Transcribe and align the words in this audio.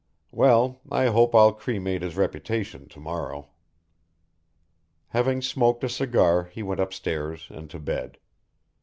Well, 0.31 0.79
I 0.91 1.05
hope 1.09 1.35
I'll 1.35 1.53
cremate 1.53 2.01
his 2.01 2.15
reputation 2.15 2.89
to 2.89 2.99
morrow." 2.99 3.49
Having 5.09 5.43
smoked 5.43 5.83
a 5.83 5.89
cigar 5.89 6.45
he 6.45 6.63
went 6.63 6.81
upstairs 6.81 7.45
and 7.51 7.69
to 7.69 7.77
bed. 7.77 8.17